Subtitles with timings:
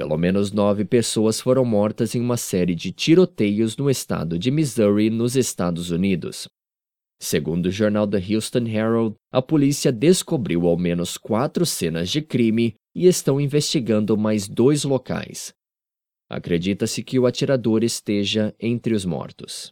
[0.00, 5.10] Pelo menos nove pessoas foram mortas em uma série de tiroteios no estado de Missouri,
[5.10, 6.48] nos Estados Unidos.
[7.20, 12.76] Segundo o jornal The Houston Herald, a polícia descobriu ao menos quatro cenas de crime
[12.94, 15.52] e estão investigando mais dois locais.
[16.30, 19.68] Acredita-se que o atirador esteja entre os mortos.